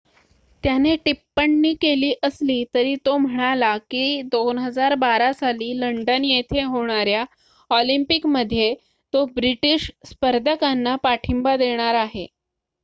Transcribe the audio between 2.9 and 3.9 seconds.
तो म्हणाला